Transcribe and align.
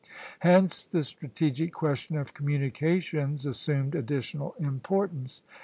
Hence 0.39 0.83
the 0.83 1.03
strategic 1.03 1.73
question 1.73 2.17
of 2.17 2.33
communications 2.33 3.45
assumed 3.45 3.93
additional 3.93 4.55
importance. 4.57 5.43